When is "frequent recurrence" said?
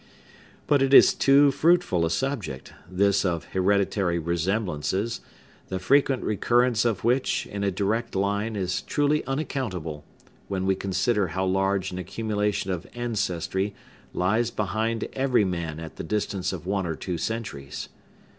5.77-6.85